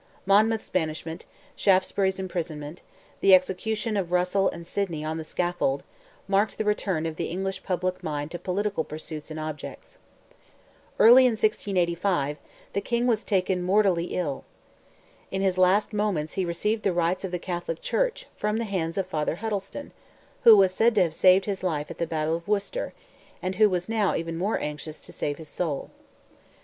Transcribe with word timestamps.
Monmouth's 0.25 0.71
banishment, 0.71 1.25
Shaftesbury's 1.55 2.17
imprisonment, 2.17 2.81
the 3.19 3.35
execution 3.35 3.95
of 3.95 4.11
Russell 4.11 4.49
and 4.49 4.65
Sidney 4.65 5.05
on 5.05 5.19
the 5.19 5.23
scaffold, 5.23 5.83
marked 6.27 6.57
the 6.57 6.65
return 6.65 7.05
of 7.05 7.17
the 7.17 7.27
English 7.29 7.61
public 7.61 8.01
mind 8.01 8.31
to 8.31 8.39
political 8.39 8.83
pursuits 8.83 9.29
and 9.29 9.39
objects. 9.39 9.99
Early 10.97 11.25
in 11.25 11.33
1685, 11.33 12.39
the 12.73 12.81
king 12.81 13.05
was 13.05 13.23
taken 13.23 13.61
mortally 13.61 14.05
ill. 14.05 14.43
In 15.29 15.43
his 15.43 15.59
last 15.59 15.93
moments 15.93 16.33
he 16.33 16.45
received 16.45 16.81
the 16.81 16.93
rites 16.93 17.23
of 17.23 17.29
the 17.29 17.37
Catholic 17.37 17.79
church, 17.79 18.25
from 18.35 18.57
the 18.57 18.63
hands 18.65 18.97
of 18.97 19.05
Father 19.05 19.35
Huddleston, 19.35 19.91
who 20.45 20.57
was 20.57 20.73
said 20.73 20.95
to 20.95 21.03
have 21.03 21.13
saved 21.13 21.45
his 21.45 21.61
life 21.61 21.91
at 21.91 21.99
the 21.99 22.07
battle 22.07 22.35
of 22.35 22.47
Worcester, 22.47 22.93
and 23.39 23.57
who 23.57 23.69
was 23.69 23.87
now 23.87 24.15
even 24.15 24.35
more 24.35 24.59
anxious 24.59 24.99
to 25.01 25.11
save 25.13 25.37
his 25.37 25.49
soul. 25.49 25.91